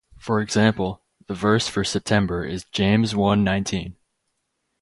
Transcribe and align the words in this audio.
For 0.17 0.39
example, 0.41 1.03
the 1.27 1.35
verse 1.35 1.67
for 1.67 1.83
September 1.83 2.43
is 2.43 2.63
James 2.71 3.15
One 3.15 3.43
Nineteen 3.43 3.97